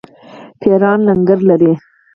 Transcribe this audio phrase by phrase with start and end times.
[0.59, 1.73] پیران لنګر لري.